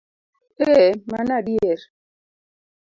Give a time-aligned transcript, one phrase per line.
[0.71, 1.81] Ee, mano adier!